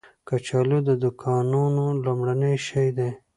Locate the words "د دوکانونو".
0.87-1.85